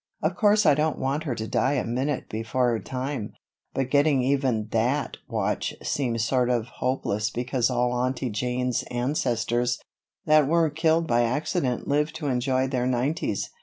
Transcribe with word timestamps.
Of 0.23 0.35
course 0.35 0.65
I 0.65 0.73
don't 0.73 0.97
want 0.97 1.25
her 1.25 1.35
to 1.35 1.47
die 1.47 1.73
a 1.73 1.85
minute 1.85 2.27
before 2.27 2.69
her 2.71 2.79
time, 2.79 3.33
but 3.75 3.91
getting 3.91 4.23
even 4.23 4.67
that 4.71 5.17
watch 5.27 5.75
seemed 5.83 6.21
sort 6.21 6.49
of 6.49 6.65
hopeless 6.79 7.29
because 7.29 7.69
all 7.69 7.93
Aunty 7.93 8.31
Jane's 8.31 8.81
ancestors 8.89 9.79
that 10.25 10.47
weren't 10.47 10.75
killed 10.75 11.05
by 11.05 11.21
accident 11.21 11.87
lived 11.87 12.15
to 12.15 12.25
enjoy 12.29 12.65
their 12.67 12.87
nineties. 12.87 13.51